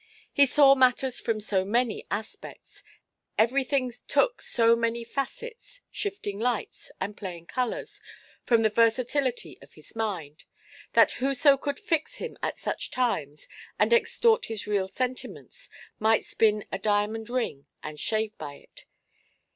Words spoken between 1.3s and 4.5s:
so many aspects, everything took